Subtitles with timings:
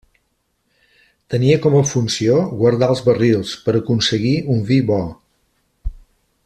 [1.33, 5.03] Tenia com a funció guardar els barrils, per aconseguir un vi bo.